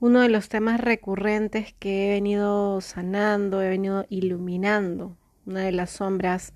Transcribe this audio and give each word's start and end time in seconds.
uno 0.00 0.20
de 0.20 0.28
los 0.28 0.48
temas 0.48 0.80
recurrentes 0.80 1.74
que 1.78 2.06
he 2.06 2.10
venido 2.10 2.80
sanando, 2.80 3.62
he 3.62 3.68
venido 3.68 4.06
iluminando, 4.08 5.16
una 5.46 5.60
de 5.60 5.72
las 5.72 5.90
sombras 5.90 6.52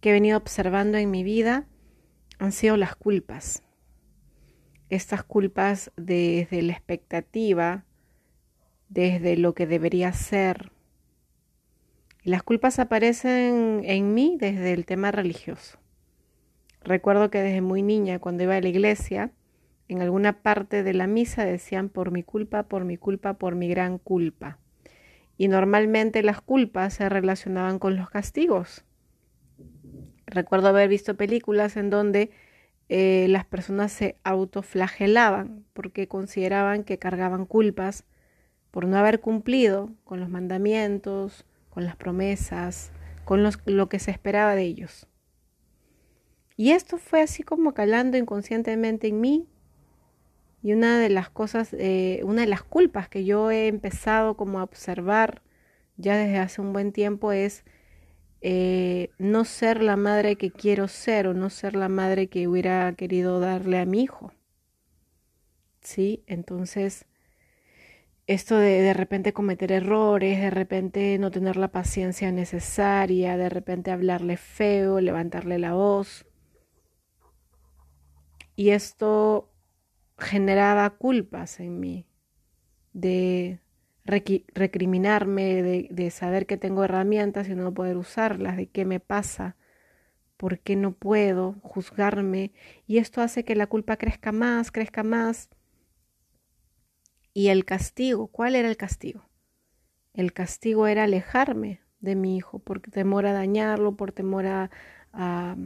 que 0.00 0.10
he 0.10 0.12
venido 0.12 0.38
observando 0.38 0.98
en 0.98 1.10
mi 1.10 1.22
vida 1.24 1.66
han 2.38 2.52
sido 2.52 2.76
las 2.76 2.94
culpas. 2.94 3.62
Estas 4.90 5.22
culpas 5.24 5.90
desde 5.96 6.62
la 6.62 6.72
expectativa, 6.72 7.84
desde 8.88 9.36
lo 9.36 9.54
que 9.54 9.66
debería 9.66 10.12
ser. 10.12 10.72
las 12.24 12.42
culpas 12.42 12.78
aparecen 12.78 13.82
en 13.84 14.12
mí 14.12 14.36
desde 14.38 14.72
el 14.72 14.84
tema 14.84 15.10
religioso. 15.10 15.78
Recuerdo 16.82 17.30
que 17.30 17.40
desde 17.42 17.60
muy 17.60 17.82
niña, 17.82 18.18
cuando 18.18 18.42
iba 18.42 18.56
a 18.56 18.60
la 18.60 18.68
iglesia, 18.68 19.32
en 19.88 20.02
alguna 20.02 20.42
parte 20.42 20.82
de 20.82 20.92
la 20.92 21.06
misa 21.06 21.44
decían 21.44 21.88
por 21.88 22.10
mi 22.10 22.22
culpa, 22.22 22.64
por 22.64 22.84
mi 22.84 22.96
culpa, 22.96 23.34
por 23.34 23.54
mi 23.54 23.68
gran 23.68 23.98
culpa. 23.98 24.58
Y 25.38 25.48
normalmente 25.48 26.22
las 26.22 26.40
culpas 26.40 26.94
se 26.94 27.08
relacionaban 27.08 27.78
con 27.78 27.96
los 27.96 28.10
castigos. 28.10 28.84
Recuerdo 30.26 30.68
haber 30.68 30.88
visto 30.88 31.16
películas 31.16 31.76
en 31.76 31.88
donde 31.88 32.30
eh, 32.90 33.26
las 33.30 33.46
personas 33.46 33.92
se 33.92 34.18
autoflagelaban 34.24 35.64
porque 35.72 36.06
consideraban 36.06 36.84
que 36.84 36.98
cargaban 36.98 37.46
culpas 37.46 38.04
por 38.70 38.86
no 38.86 38.98
haber 38.98 39.20
cumplido 39.20 39.90
con 40.04 40.20
los 40.20 40.28
mandamientos, 40.28 41.46
con 41.70 41.86
las 41.86 41.96
promesas, 41.96 42.92
con 43.24 43.42
lo 43.64 43.88
que 43.88 43.98
se 43.98 44.10
esperaba 44.10 44.54
de 44.54 44.62
ellos. 44.62 45.06
Y 46.56 46.72
esto 46.72 46.98
fue 46.98 47.22
así 47.22 47.42
como 47.42 47.72
calando 47.72 48.16
inconscientemente 48.18 49.08
en 49.08 49.20
mí 49.20 49.46
y 50.62 50.72
una 50.72 50.98
de 50.98 51.08
las 51.08 51.30
cosas, 51.30 51.74
eh, 51.78 52.20
una 52.24 52.42
de 52.42 52.48
las 52.48 52.62
culpas 52.62 53.08
que 53.08 53.24
yo 53.24 53.50
he 53.50 53.68
empezado 53.68 54.36
como 54.36 54.60
a 54.60 54.64
observar 54.64 55.42
ya 55.96 56.16
desde 56.16 56.38
hace 56.38 56.60
un 56.60 56.72
buen 56.72 56.92
tiempo 56.92 57.32
es 57.32 57.64
eh, 58.40 59.10
no 59.18 59.44
ser 59.44 59.82
la 59.82 59.96
madre 59.96 60.36
que 60.36 60.50
quiero 60.50 60.88
ser 60.88 61.26
o 61.26 61.34
no 61.34 61.50
ser 61.50 61.74
la 61.74 61.88
madre 61.88 62.28
que 62.28 62.46
hubiera 62.48 62.92
querido 62.94 63.40
darle 63.40 63.78
a 63.78 63.86
mi 63.86 64.02
hijo. 64.02 64.32
¿Sí? 65.80 66.22
Entonces, 66.26 67.06
esto 68.26 68.56
de 68.58 68.82
de 68.82 68.94
repente 68.94 69.32
cometer 69.32 69.72
errores, 69.72 70.38
de 70.40 70.50
repente 70.50 71.18
no 71.18 71.30
tener 71.30 71.56
la 71.56 71.68
paciencia 71.68 72.30
necesaria, 72.30 73.36
de 73.36 73.48
repente 73.48 73.90
hablarle 73.90 74.36
feo, 74.36 75.00
levantarle 75.00 75.58
la 75.58 75.74
voz. 75.74 76.26
Y 78.54 78.70
esto 78.70 79.50
generaba 80.18 80.90
culpas 80.90 81.60
en 81.60 81.80
mí, 81.80 82.06
de 82.92 83.60
recriminarme, 84.04 85.62
de, 85.62 86.10
saber 86.10 86.46
que 86.46 86.56
tengo 86.56 86.84
herramientas 86.84 87.48
y 87.48 87.54
no 87.54 87.72
poder 87.72 87.96
usarlas, 87.96 88.56
de 88.56 88.66
qué 88.66 88.84
me 88.84 89.00
pasa, 89.00 89.56
por 90.36 90.58
qué 90.60 90.76
no 90.76 90.92
puedo 90.92 91.56
juzgarme. 91.62 92.52
Y 92.86 92.98
esto 92.98 93.20
hace 93.20 93.44
que 93.44 93.54
la 93.54 93.66
culpa 93.66 93.96
crezca 93.96 94.32
más, 94.32 94.72
crezca 94.72 95.02
más. 95.02 95.50
Y 97.34 97.48
el 97.48 97.64
castigo, 97.64 98.28
¿cuál 98.28 98.56
era 98.56 98.68
el 98.68 98.76
castigo? 98.76 99.28
El 100.14 100.32
castigo 100.32 100.86
era 100.86 101.04
alejarme 101.04 101.80
de 102.00 102.16
mi 102.16 102.36
hijo 102.36 102.58
por 102.58 102.80
temor 102.80 103.26
a 103.26 103.32
dañarlo, 103.32 103.94
por 103.96 104.12
temor 104.12 104.46
a, 104.46 104.70
a 105.12 105.56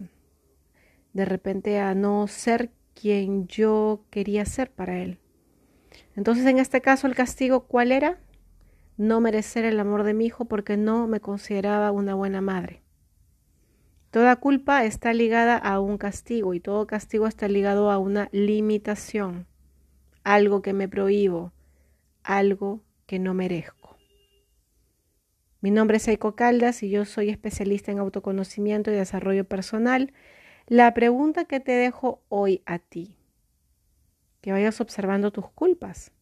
de 1.13 1.25
repente 1.25 1.79
a 1.79 1.95
no 1.95 2.27
ser 2.27 2.73
quien 2.95 3.47
yo 3.49 4.05
quería 4.11 4.45
ser 4.45 4.71
para 4.71 4.99
él. 5.01 5.19
Entonces, 6.17 6.47
en 6.47 6.59
este 6.59 6.81
caso, 6.81 7.07
el 7.07 7.15
castigo, 7.15 7.67
¿cuál 7.67 7.93
era? 7.93 8.19
No 8.97 9.21
merecer 9.21 9.65
el 9.65 9.81
amor 9.81 10.05
de 10.05 10.15
mi 10.15 10.27
hijo 10.27 10.45
porque 10.45 10.77
no 10.77 11.07
me 11.07 11.21
consideraba 11.21 11.91
una 11.91 12.15
buena 12.15 12.41
madre. 12.41 12.83
Toda 14.11 14.37
culpa 14.37 14.85
está 14.85 15.15
ligada 15.15 15.57
a 15.57 15.81
un 15.81 15.97
castigo 15.97 16.53
y 16.53 16.61
todo 16.61 16.87
castigo 16.87 17.27
está 17.27 17.49
ligado 17.49 17.91
a 17.91 17.97
una 17.97 18.29
limitación, 18.31 19.47
algo 20.23 20.61
que 20.61 20.75
me 20.75 20.87
prohíbo, 20.87 21.53
algo 22.23 22.83
que 23.07 23.19
no 23.19 23.33
merezco. 23.33 23.97
Mi 25.63 25.71
nombre 25.71 25.97
es 25.97 26.09
Eiko 26.09 26.35
Caldas 26.35 26.83
y 26.83 26.91
yo 26.91 27.07
soy 27.07 27.31
especialista 27.31 27.91
en 27.91 28.01
autoconocimiento 28.01 28.91
y 28.91 28.95
desarrollo 28.95 29.45
personal 29.45 30.13
la 30.67 30.95
pregunta 30.95 31.45
que 31.45 31.61
te 31.61 31.73
dejo 31.73 32.23
hoy 32.29 32.63
a 32.67 32.79
ti, 32.79 33.17
que 34.41 34.53
vayas 34.53 34.81
observando 34.81 35.33
tus 35.33 35.51
culpas. 35.51 36.13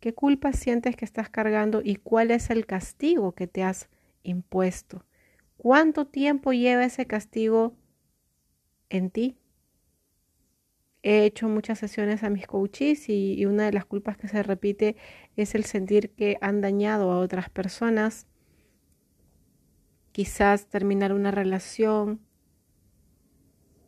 ¿Qué 0.00 0.14
culpas 0.14 0.58
sientes 0.58 0.96
que 0.96 1.04
estás 1.04 1.30
cargando 1.30 1.80
y 1.82 1.96
cuál 1.96 2.30
es 2.30 2.50
el 2.50 2.66
castigo 2.66 3.32
que 3.32 3.46
te 3.46 3.62
has 3.62 3.88
impuesto? 4.22 5.04
¿Cuánto 5.56 6.06
tiempo 6.06 6.52
lleva 6.52 6.84
ese 6.84 7.06
castigo 7.06 7.74
en 8.90 9.10
ti? 9.10 9.38
He 11.02 11.24
hecho 11.24 11.48
muchas 11.48 11.78
sesiones 11.78 12.24
a 12.24 12.30
mis 12.30 12.46
coaches 12.46 13.08
y, 13.08 13.34
y, 13.34 13.46
una 13.46 13.64
de 13.66 13.72
las 13.72 13.84
culpas 13.84 14.16
que 14.16 14.28
se 14.28 14.42
repite 14.42 14.96
es 15.36 15.54
el 15.54 15.64
sentir 15.64 16.10
que 16.10 16.36
han 16.40 16.60
dañado 16.60 17.12
a 17.12 17.18
otras 17.18 17.48
personas, 17.48 18.26
quizás 20.12 20.66
terminar 20.66 21.12
una 21.12 21.30
relación, 21.30 22.25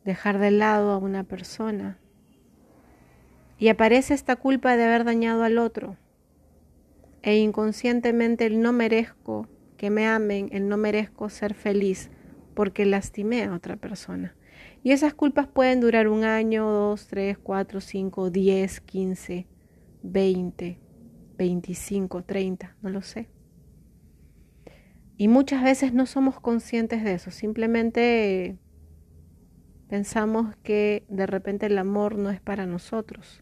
dejar 0.05 0.39
de 0.39 0.51
lado 0.51 0.91
a 0.91 0.97
una 0.97 1.23
persona. 1.23 1.99
Y 3.57 3.67
aparece 3.67 4.13
esta 4.13 4.35
culpa 4.35 4.77
de 4.77 4.85
haber 4.85 5.03
dañado 5.03 5.43
al 5.43 5.57
otro. 5.57 5.97
E 7.21 7.37
inconscientemente 7.37 8.45
el 8.45 8.61
no 8.61 8.71
merezco 8.71 9.47
que 9.77 9.89
me 9.89 10.07
amen, 10.07 10.49
el 10.51 10.67
no 10.69 10.77
merezco 10.77 11.29
ser 11.29 11.53
feliz 11.53 12.09
porque 12.53 12.85
lastimé 12.85 13.43
a 13.43 13.53
otra 13.53 13.75
persona. 13.75 14.35
Y 14.83 14.91
esas 14.91 15.13
culpas 15.13 15.47
pueden 15.47 15.81
durar 15.81 16.07
un 16.07 16.23
año, 16.23 16.69
dos, 16.69 17.07
tres, 17.07 17.37
cuatro, 17.37 17.81
cinco, 17.81 18.29
diez, 18.29 18.79
quince, 18.81 19.47
veinte, 20.03 20.79
veinticinco, 21.37 22.23
treinta, 22.23 22.75
no 22.81 22.89
lo 22.89 23.01
sé. 23.01 23.29
Y 25.17 25.27
muchas 25.27 25.63
veces 25.63 25.93
no 25.93 26.05
somos 26.05 26.39
conscientes 26.39 27.03
de 27.03 27.13
eso, 27.13 27.31
simplemente 27.31 28.57
Pensamos 29.89 30.55
que 30.61 31.03
de 31.09 31.25
repente 31.25 31.65
el 31.65 31.77
amor 31.79 32.15
no 32.15 32.29
es 32.29 32.39
para 32.39 32.67
nosotros. 32.67 33.41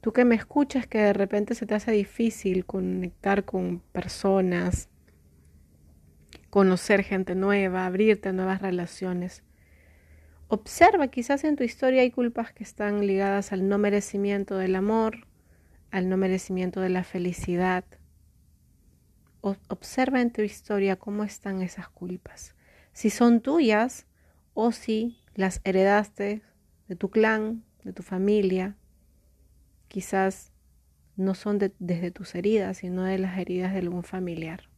Tú 0.00 0.12
que 0.12 0.24
me 0.24 0.36
escuchas 0.36 0.86
que 0.86 0.98
de 0.98 1.12
repente 1.12 1.56
se 1.56 1.66
te 1.66 1.74
hace 1.74 1.90
difícil 1.90 2.64
conectar 2.64 3.44
con 3.44 3.80
personas, 3.92 4.88
conocer 6.50 7.02
gente 7.02 7.34
nueva, 7.34 7.84
abrirte 7.84 8.28
a 8.28 8.32
nuevas 8.32 8.62
relaciones. 8.62 9.42
Observa, 10.46 11.08
quizás 11.08 11.42
en 11.42 11.56
tu 11.56 11.64
historia 11.64 12.02
hay 12.02 12.12
culpas 12.12 12.52
que 12.52 12.62
están 12.62 13.06
ligadas 13.06 13.52
al 13.52 13.68
no 13.68 13.78
merecimiento 13.78 14.56
del 14.56 14.76
amor, 14.76 15.26
al 15.90 16.08
no 16.08 16.16
merecimiento 16.16 16.80
de 16.80 16.90
la 16.90 17.02
felicidad, 17.02 17.84
observa 19.42 20.20
en 20.20 20.32
tu 20.32 20.40
historia 20.42 20.96
cómo 20.96 21.24
están 21.24 21.60
esas 21.60 21.88
culpas. 21.88 22.54
Si 22.92 23.10
son 23.10 23.40
tuyas 23.40 24.06
o 24.54 24.72
si 24.72 25.18
las 25.34 25.60
heredaste 25.64 26.42
de 26.88 26.96
tu 26.96 27.10
clan, 27.10 27.64
de 27.84 27.92
tu 27.92 28.02
familia. 28.02 28.76
Quizás 29.88 30.52
no 31.16 31.34
son 31.34 31.58
desde 31.58 32.10
tus 32.10 32.34
heridas, 32.34 32.78
sino 32.78 33.04
de 33.04 33.18
las 33.18 33.38
heridas 33.38 33.72
de 33.72 33.80
algún 33.80 34.02
familiar. 34.02 34.68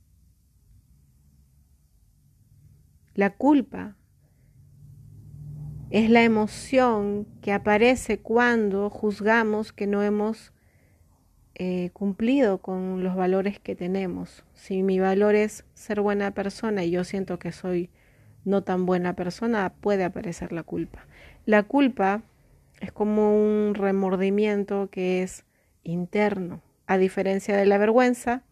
La 3.14 3.31
culpa 3.36 3.96
es 5.91 6.10
la 6.10 6.25
emoción 6.25 7.26
que 7.41 7.52
aparece 7.52 8.19
cuando 8.19 8.91
juzgamos 8.91 9.72
que 9.72 9.87
no 9.87 10.02
hemos 10.02 10.52
eh, 11.56 11.91
cumplido 11.93 12.59
con 12.59 13.05
los 13.05 13.15
valores 13.15 13.61
que 13.61 13.77
tenemos. 13.77 14.45
Si 14.55 14.83
mi 14.83 14.99
valor 14.99 15.37
es 15.37 15.65
ser 15.75 16.01
buena 16.01 16.33
persona 16.33 16.83
y 16.85 16.91
yo 16.91 17.05
siento 17.05 17.39
que 17.39 17.53
soy 17.53 17.91
no 18.45 18.62
tan 18.65 18.87
buena 18.87 19.15
persona, 19.15 19.73
puede 19.81 20.05
aparecer 20.05 20.53
la 20.53 20.65
culpa. 20.65 21.06
La 21.47 21.62
culpa 21.62 22.23
es 22.81 22.91
como 22.91 23.37
un 23.37 23.75
remordimiento 23.75 24.89
que 24.91 25.23
es 25.23 25.45
interno. 25.85 26.61
A 26.87 26.99
diferencia 26.99 27.56
de 27.56 27.67
la 27.67 27.79
vergüenza, 27.79 28.43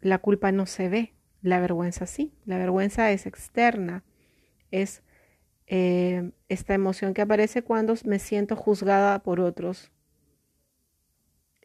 la 0.00 0.18
culpa 0.18 0.52
no 0.52 0.66
se 0.66 0.88
ve, 0.88 1.14
la 1.42 1.58
vergüenza 1.58 2.06
sí. 2.06 2.34
La 2.44 2.58
vergüenza 2.58 3.10
es 3.12 3.26
externa, 3.26 4.04
es 4.70 5.02
eh, 5.66 6.32
esta 6.48 6.74
emoción 6.74 7.14
que 7.14 7.22
aparece 7.22 7.62
cuando 7.62 7.94
me 8.04 8.18
siento 8.18 8.56
juzgada 8.56 9.20
por 9.22 9.40
otros 9.40 9.90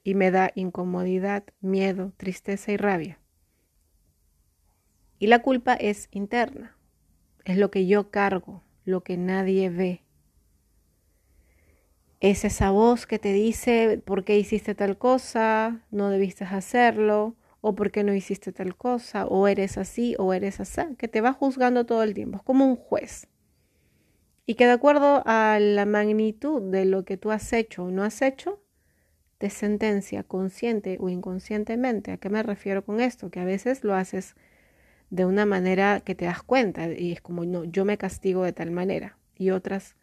y 0.06 0.14
me 0.14 0.30
da 0.30 0.52
incomodidad, 0.54 1.44
miedo, 1.62 2.14
tristeza 2.16 2.72
y 2.72 2.78
rabia. 2.78 3.20
Y 5.18 5.28
la 5.28 5.42
culpa 5.42 5.74
es 5.74 6.08
interna, 6.12 6.78
es 7.44 7.58
lo 7.58 7.72
que 7.72 7.88
yo 7.88 8.12
cargo, 8.12 8.64
lo 8.86 9.04
que 9.04 9.18
nadie 9.18 9.70
ve. 9.70 10.04
es 12.20 12.46
esa 12.46 12.72
voz 12.72 13.06
que 13.08 13.20
te 13.20 13.34
dice 13.34 14.02
por 14.04 14.24
qué 14.24 14.38
hiciste 14.38 14.76
tal 14.76 14.98
cosa, 14.98 15.86
no 15.92 16.10
debiste 16.10 16.44
hacerlo, 16.44 17.36
o 17.62 17.76
por 17.76 17.92
qué 17.92 18.04
no 18.04 18.14
hiciste 18.14 18.52
tal 18.52 18.76
cosa, 18.76 19.26
o 19.26 19.48
eres 19.48 19.78
así, 19.78 20.16
o 20.20 20.34
eres 20.34 20.60
así, 20.60 20.82
que 20.98 21.08
te 21.08 21.22
va 21.22 21.34
juzgando 21.34 21.86
todo 21.86 22.04
el 22.04 22.14
tiempo, 22.14 22.38
es 22.38 22.44
como 22.44 22.66
un 22.66 22.76
juez. 22.76 23.28
Y 24.46 24.54
que 24.54 24.66
de 24.66 24.74
acuerdo 24.74 25.24
a 25.26 25.58
la 25.60 25.86
magnitud 25.86 26.62
de 26.62 26.86
lo 26.86 27.06
que 27.06 27.18
tú 27.18 27.32
has 27.32 27.52
hecho 27.54 27.86
o 27.86 27.92
no 27.92 28.04
has 28.04 28.22
hecho, 28.22 28.65
te 29.38 29.50
sentencia 29.50 30.24
consciente 30.24 30.98
o 31.00 31.10
inconscientemente. 31.10 32.12
¿A 32.12 32.18
qué 32.18 32.30
me 32.30 32.44
refiero 32.44 32.86
con 32.86 33.00
esto? 33.02 33.30
Que 33.30 33.40
a 33.40 33.46
veces 33.46 33.84
lo 33.84 33.94
haces 33.96 34.36
de 35.10 35.26
una 35.26 35.46
manera 35.46 36.02
que 36.02 36.16
te 36.16 36.26
das 36.26 36.44
cuenta 36.44 36.92
y 36.92 37.12
es 37.12 37.22
como, 37.22 37.46
no, 37.46 37.64
yo 37.64 37.86
me 37.86 37.98
castigo 37.98 38.44
de 38.44 38.54
tal 38.54 38.72
manera. 38.72 39.18
Y 39.38 39.52
otras 39.52 39.96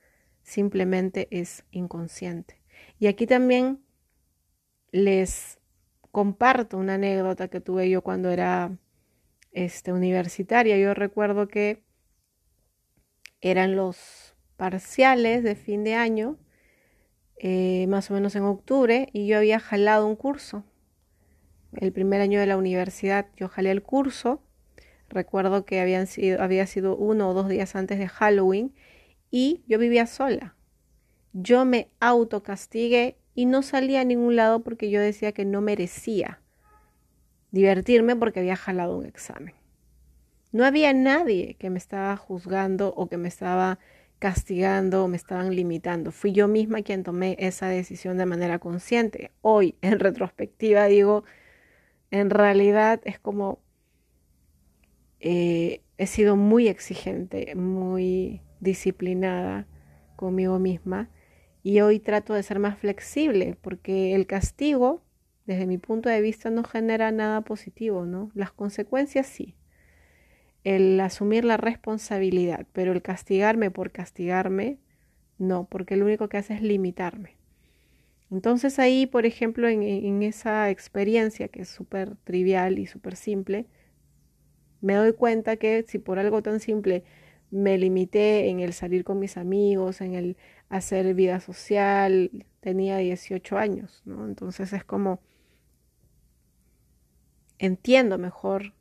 simplemente 0.43 1.29
es 1.31 1.65
inconsciente. 1.71 2.61
Y 2.99 3.07
aquí 3.07 3.27
también 3.27 3.83
les 4.91 5.59
comparto 6.11 6.77
una 6.77 6.95
anécdota 6.95 7.49
que 7.49 7.61
tuve 7.61 7.89
yo 7.89 8.03
cuando 8.03 8.31
era 8.31 8.79
este, 9.53 9.93
universitaria. 9.93 10.77
Yo 10.79 10.95
recuerdo 10.95 11.49
que 11.49 11.83
eran 13.41 13.77
los 13.77 14.37
parciales 14.57 15.43
de 15.43 15.57
fin 15.57 15.85
de 15.85 15.95
año, 15.95 16.39
eh, 17.39 17.87
más 17.89 18.11
o 18.11 18.15
menos 18.15 18.35
en 18.37 18.45
octubre, 18.45 19.09
y 19.13 19.27
yo 19.27 19.39
había 19.39 19.61
jalado 19.61 20.07
un 20.07 20.17
curso. 20.17 20.65
El 21.75 21.93
primer 21.93 22.21
año 22.21 22.39
de 22.39 22.47
la 22.47 22.57
universidad 22.57 23.27
yo 23.37 23.49
jalé 23.49 23.71
el 23.71 23.83
curso. 23.83 24.43
Recuerdo 25.09 25.65
que 25.65 25.81
habían 25.81 26.07
sido, 26.07 26.43
había 26.43 26.67
sido 26.67 26.97
uno 26.97 27.31
o 27.31 27.35
dos 27.35 27.49
días 27.49 27.75
antes 27.77 27.99
de 27.99 28.09
Halloween 28.09 28.75
y 29.31 29.63
yo 29.67 29.79
vivía 29.79 30.07
sola. 30.07 30.55
Yo 31.33 31.65
me 31.65 31.89
autocastigué 32.01 33.17
y 33.35 33.47
no 33.47 33.63
salía 33.63 34.03
a 34.03 34.05
ningún 34.05 34.37
lado 34.37 34.63
porque 34.63 34.91
yo 34.91 35.01
decía 35.01 35.33
que 35.33 35.45
no 35.45 35.61
merecía 35.61 36.41
divertirme 37.51 38.17
porque 38.17 38.41
había 38.41 38.57
jalado 38.57 38.99
un 38.99 39.07
examen. 39.07 39.55
No 40.53 40.65
había 40.65 40.93
nadie 40.93 41.57
que 41.59 41.71
me 41.71 41.79
estaba 41.79 42.17
juzgando 42.17 42.93
o 42.95 43.09
que 43.09 43.17
me 43.17 43.29
estaba 43.29 43.79
castigando 44.23 45.09
me 45.09 45.17
estaban 45.17 45.57
limitando. 45.57 46.13
Fui 46.13 46.31
yo 46.31 46.47
misma 46.47 46.83
quien 46.83 47.03
tomé 47.03 47.35
esa 47.41 47.67
decisión 47.67 48.19
de 48.19 48.25
manera 48.25 48.61
consciente. 48.61 49.33
Hoy, 49.41 49.75
en 49.83 49.99
retrospectiva, 49.99 50.85
digo, 50.85 51.25
en 52.13 52.31
realidad 52.31 53.01
es 53.05 53.19
como 53.19 53.59
eh, 55.19 55.83
he 55.99 56.07
sido 56.07 56.37
muy 56.37 56.69
exigente, 56.69 57.57
muy 57.57 58.43
disciplinada 58.61 59.67
conmigo 60.15 60.61
misma 60.61 61.11
y 61.65 61.81
hoy 61.81 61.99
trato 61.99 62.35
de 62.35 62.45
ser 62.45 62.61
más 62.61 62.79
flexible 62.79 63.57
porque 63.61 64.15
el 64.15 64.29
castigo, 64.29 65.03
desde 65.47 65.67
mi 65.67 65.79
punto 65.79 66.09
de 66.09 66.21
vista, 66.21 66.49
no 66.49 66.63
genera 66.63 67.11
nada 67.11 67.41
positivo, 67.41 68.07
¿no? 68.07 68.31
Las 68.35 68.53
consecuencias 68.53 69.27
sí. 69.27 69.57
El 70.65 71.01
asumir 71.01 71.45
la 71.45 71.57
responsabilidad, 71.57 72.67
pero 72.73 72.93
el 72.93 73.03
castigarme 73.03 73.71
por 73.71 73.91
castigarme, 73.91 74.79
no, 75.39 75.67
porque 75.69 75.97
lo 75.97 76.07
único 76.07 76.29
que 76.29 76.37
hace 76.39 76.55
es 76.55 76.63
limitarme. 76.63 77.37
Entonces 78.33 78.79
ahí, 78.79 79.07
por 79.07 79.27
ejemplo, 79.27 79.69
en, 79.69 80.23
esa 80.23 80.71
experiencia 80.71 81.49
que 81.49 81.63
es 81.63 81.69
súper 81.69 82.17
trivial 82.25 82.79
y 82.79 82.87
súper 82.87 83.15
simple, 83.17 83.67
me 84.81 84.95
doy 84.95 85.13
cuenta 85.13 85.57
que 85.57 85.85
si 85.87 85.99
por 85.99 86.19
algo 86.19 86.43
tan 86.43 86.59
simple 86.59 87.05
me 87.51 87.77
limité 87.77 88.49
en 88.49 88.61
el 88.61 88.73
salir 88.73 89.05
con 89.05 89.19
mis 89.19 89.37
amigos, 89.37 90.01
en 90.01 90.15
el 90.15 90.37
hacer 90.71 91.15
vida 91.15 91.41
social, 91.41 92.47
tenía 92.61 92.97
18 92.97 93.59
años, 93.59 94.03
¿no? 94.07 94.25
Entonces 94.25 94.73
es 94.73 94.85
como 94.85 95.21
entiendo 97.59 98.17
mejor 98.17 98.73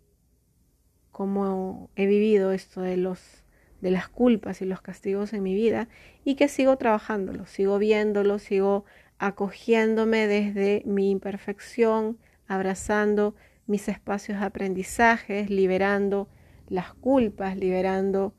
cómo 1.11 1.89
he 1.95 2.05
vivido 2.05 2.51
esto 2.51 2.81
de 2.81 2.97
los 2.97 3.43
de 3.81 3.91
las 3.91 4.07
culpas 4.07 4.61
y 4.61 4.65
los 4.65 4.81
castigos 4.81 5.33
en 5.33 5.41
mi 5.41 5.55
vida 5.55 5.89
y 6.23 6.35
que 6.35 6.47
sigo 6.47 6.77
trabajándolo, 6.77 7.47
sigo 7.47 7.79
viéndolo, 7.79 8.37
sigo 8.37 8.85
acogiéndome 9.17 10.27
desde 10.27 10.83
mi 10.85 11.09
imperfección, 11.09 12.19
abrazando 12.47 13.35
mis 13.65 13.87
espacios 13.87 14.39
de 14.39 14.45
aprendizaje, 14.45 15.45
liberando 15.47 16.29
las 16.67 16.93
culpas, 16.93 17.57
liberando 17.57 18.35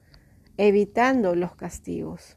evitando 0.57 1.35
los 1.35 1.55
castigos, 1.57 2.37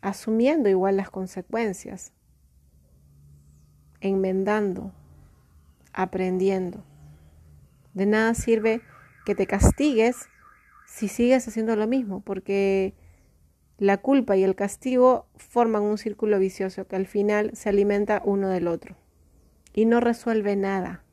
asumiendo 0.00 0.68
igual 0.68 0.96
las 0.96 1.10
consecuencias, 1.10 2.12
enmendando, 4.00 4.94
aprendiendo. 6.02 6.84
De 7.94 8.06
nada 8.06 8.34
sirve 8.34 8.82
que 9.24 9.34
te 9.34 9.46
castigues 9.46 10.28
si 10.86 11.08
sigues 11.08 11.46
haciendo 11.46 11.76
lo 11.76 11.86
mismo, 11.86 12.20
porque 12.20 12.94
la 13.78 13.98
culpa 13.98 14.36
y 14.36 14.44
el 14.44 14.54
castigo 14.54 15.26
forman 15.36 15.82
un 15.82 15.98
círculo 15.98 16.38
vicioso 16.38 16.86
que 16.86 16.96
al 16.96 17.06
final 17.06 17.50
se 17.54 17.68
alimenta 17.68 18.22
uno 18.24 18.48
del 18.48 18.68
otro 18.68 18.96
y 19.72 19.86
no 19.86 20.00
resuelve 20.00 20.56
nada. 20.56 21.04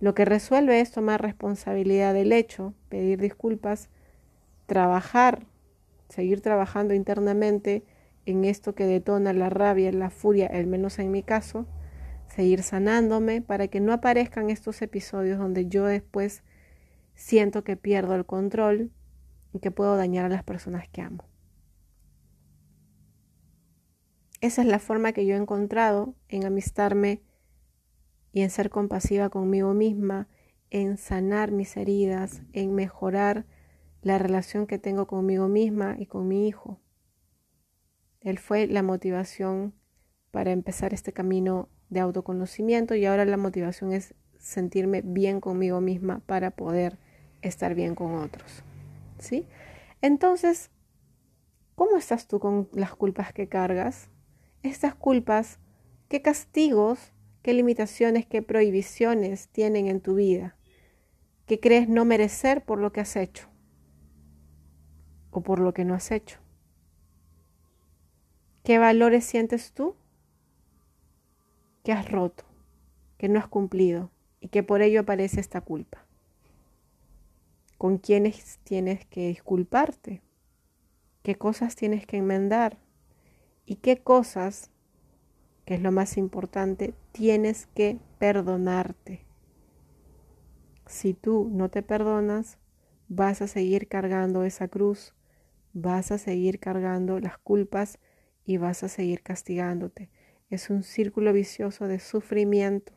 Lo 0.00 0.14
que 0.14 0.24
resuelve 0.24 0.80
es 0.80 0.90
tomar 0.92 1.20
responsabilidad 1.20 2.14
del 2.14 2.32
hecho, 2.32 2.74
pedir 2.88 3.20
disculpas, 3.20 3.90
trabajar, 4.66 5.46
seguir 6.08 6.40
trabajando 6.40 6.94
internamente 6.94 7.84
en 8.26 8.44
esto 8.44 8.74
que 8.74 8.86
detona 8.86 9.32
la 9.32 9.50
rabia, 9.50 9.92
la 9.92 10.10
furia, 10.10 10.48
al 10.52 10.66
menos 10.66 10.98
en 10.98 11.10
mi 11.10 11.22
caso, 11.22 11.66
seguir 12.28 12.62
sanándome 12.62 13.42
para 13.42 13.68
que 13.68 13.80
no 13.80 13.92
aparezcan 13.92 14.50
estos 14.50 14.80
episodios 14.82 15.38
donde 15.38 15.66
yo 15.66 15.84
después 15.84 16.42
siento 17.14 17.64
que 17.64 17.76
pierdo 17.76 18.14
el 18.14 18.26
control 18.26 18.92
y 19.52 19.58
que 19.58 19.70
puedo 19.70 19.96
dañar 19.96 20.26
a 20.26 20.28
las 20.28 20.44
personas 20.44 20.88
que 20.88 21.02
amo. 21.02 21.24
Esa 24.40 24.62
es 24.62 24.68
la 24.68 24.78
forma 24.78 25.12
que 25.12 25.26
yo 25.26 25.34
he 25.34 25.38
encontrado 25.38 26.14
en 26.28 26.44
amistarme 26.44 27.22
y 28.32 28.42
en 28.42 28.50
ser 28.50 28.70
compasiva 28.70 29.30
conmigo 29.30 29.74
misma, 29.74 30.28
en 30.70 30.96
sanar 30.96 31.50
mis 31.50 31.76
heridas, 31.76 32.42
en 32.52 32.74
mejorar 32.74 33.46
la 34.02 34.18
relación 34.18 34.66
que 34.66 34.78
tengo 34.78 35.06
conmigo 35.06 35.48
misma 35.48 35.96
y 35.98 36.06
con 36.06 36.28
mi 36.28 36.46
hijo. 36.46 36.80
Él 38.20 38.38
fue 38.38 38.66
la 38.68 38.82
motivación 38.82 39.74
para 40.30 40.52
empezar 40.52 40.94
este 40.94 41.12
camino 41.12 41.68
de 41.90 42.00
autoconocimiento 42.00 42.94
y 42.94 43.06
ahora 43.06 43.24
la 43.24 43.36
motivación 43.36 43.92
es 43.92 44.14
sentirme 44.38 45.02
bien 45.02 45.40
conmigo 45.40 45.80
misma 45.80 46.20
para 46.26 46.50
poder 46.50 46.98
estar 47.42 47.74
bien 47.74 47.94
con 47.94 48.14
otros. 48.14 48.62
¿Sí? 49.18 49.46
Entonces, 50.00 50.70
¿cómo 51.74 51.96
estás 51.96 52.28
tú 52.28 52.38
con 52.38 52.68
las 52.72 52.94
culpas 52.94 53.32
que 53.32 53.48
cargas? 53.48 54.08
Estas 54.62 54.94
culpas, 54.94 55.58
¿qué 56.08 56.22
castigos 56.22 57.12
qué 57.48 57.54
limitaciones, 57.54 58.26
qué 58.26 58.42
prohibiciones 58.42 59.48
tienen 59.48 59.86
en 59.86 60.00
tu 60.00 60.14
vida, 60.14 60.56
que 61.46 61.60
crees 61.60 61.88
no 61.88 62.04
merecer 62.04 62.62
por 62.62 62.78
lo 62.78 62.92
que 62.92 63.00
has 63.00 63.16
hecho 63.16 63.48
o 65.30 65.40
por 65.40 65.58
lo 65.58 65.72
que 65.72 65.86
no 65.86 65.94
has 65.94 66.10
hecho. 66.10 66.40
¿Qué 68.64 68.78
valores 68.78 69.24
sientes 69.24 69.72
tú 69.72 69.96
que 71.88 71.92
has 71.94 72.10
roto, 72.10 72.44
que 73.16 73.30
no 73.30 73.38
has 73.38 73.48
cumplido 73.48 74.10
y 74.40 74.48
que 74.48 74.62
por 74.62 74.82
ello 74.82 75.00
aparece 75.00 75.40
esta 75.40 75.62
culpa? 75.62 76.04
¿Con 77.78 77.96
quiénes 77.96 78.58
tienes 78.62 79.06
que 79.06 79.28
disculparte? 79.28 80.20
¿Qué 81.22 81.36
cosas 81.36 81.76
tienes 81.76 82.06
que 82.06 82.18
enmendar? 82.18 82.76
¿Y 83.64 83.76
qué 83.76 83.96
cosas 83.96 84.70
que 85.64 85.76
es 85.76 85.80
lo 85.80 85.90
más 85.90 86.18
importante, 86.18 86.92
tienes 87.12 87.68
que 87.74 87.98
perdonarte. 88.18 89.24
Si 90.84 91.14
tú 91.14 91.48
no 91.50 91.70
te 91.70 91.82
perdonas, 91.82 92.58
vas 93.08 93.40
a 93.40 93.46
seguir 93.46 93.88
cargando 93.88 94.44
esa 94.44 94.68
cruz, 94.68 95.14
vas 95.72 96.12
a 96.12 96.18
seguir 96.18 96.60
cargando 96.60 97.18
las 97.18 97.38
culpas 97.38 97.98
y 98.44 98.58
vas 98.58 98.82
a 98.82 98.90
seguir 98.90 99.22
castigándote. 99.22 100.10
Es 100.50 100.70
un 100.70 100.82
círculo 100.82 101.32
vicioso 101.32 101.86
de 101.88 102.00
sufrimiento. 102.00 102.92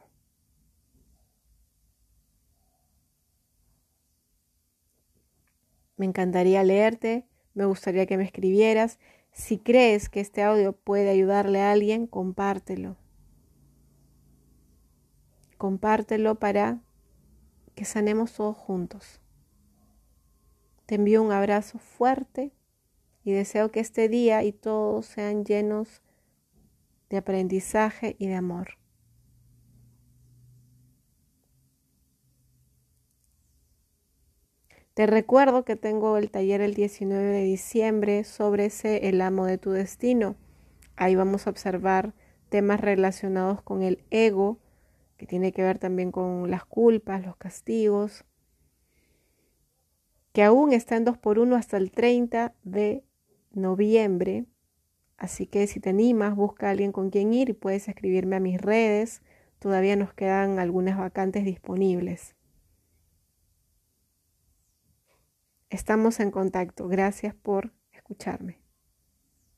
Me 5.98 6.06
encantaría 6.06 6.64
leerte, 6.64 7.26
me 7.54 7.66
gustaría 7.66 8.06
que 8.06 8.18
me 8.18 8.24
escribieras 8.24 9.00
si 9.34 9.58
crees 9.58 10.10
que 10.10 10.20
este 10.20 10.44
audio 10.44 10.74
puede 10.74 11.10
ayudarle 11.10 11.62
a 11.62 11.72
alguien, 11.72 12.08
compártelo. 12.08 12.98
Compártelo 15.58 16.36
para 16.36 16.82
que 17.76 17.86
sanemos 17.86 18.34
todos 18.34 18.58
juntos. 18.58 19.22
Te 20.86 20.96
envío 20.96 21.22
un 21.22 21.32
abrazo 21.32 21.80
fuerte 21.80 22.52
y 23.24 23.32
deseo 23.32 23.72
que 23.72 23.80
este 23.80 24.10
día 24.10 24.44
y 24.44 24.52
todos 24.52 25.06
sean 25.06 25.46
llenos 25.46 26.02
de 27.12 27.18
aprendizaje 27.18 28.16
y 28.18 28.28
de 28.28 28.36
amor. 28.36 28.78
Te 34.94 35.06
recuerdo 35.06 35.66
que 35.66 35.76
tengo 35.76 36.18
el 36.18 36.32
taller 36.32 36.62
el 36.62 36.74
19 36.74 37.24
de 37.24 37.44
diciembre 37.44 38.24
sobre 38.24 38.66
ese 38.66 39.10
el 39.10 39.22
amo 39.22 39.46
de 39.46 39.58
tu 39.58 39.72
destino. 39.72 40.36
Ahí 40.96 41.16
vamos 41.16 41.48
a 41.48 41.50
observar 41.50 42.14
temas 42.50 42.80
relacionados 42.80 43.62
con 43.62 43.84
el 43.84 44.04
ego, 44.10 44.60
que 45.18 45.26
tiene 45.26 45.52
que 45.52 45.64
ver 45.64 45.80
también 45.80 46.12
con 46.12 46.50
las 46.50 46.66
culpas, 46.66 47.26
los 47.26 47.36
castigos, 47.36 48.26
que 50.34 50.44
aún 50.44 50.72
está 50.72 50.96
en 50.96 51.06
2x1 51.06 51.58
hasta 51.58 51.78
el 51.78 51.92
30 51.92 52.54
de 52.64 53.04
noviembre. 53.52 54.46
Así 55.22 55.46
que 55.46 55.68
si 55.68 55.80
te 55.80 55.92
animas, 55.92 56.36
busca 56.36 56.66
a 56.66 56.72
alguien 56.72 56.92
con 56.92 57.12
quien 57.12 57.32
ir 57.32 57.50
y 57.50 57.54
puedes 57.54 57.88
escribirme 57.88 58.38
a 58.38 58.40
mis 58.40 58.60
redes. 58.60 59.22
Todavía 59.60 59.96
nos 59.96 60.16
quedan 60.16 60.58
algunas 60.58 60.98
vacantes 60.98 61.46
disponibles. 61.46 62.34
Estamos 65.70 66.20
en 66.20 66.32
contacto. 66.32 66.88
Gracias 66.88 67.36
por 67.36 67.72
escucharme. 67.92 68.61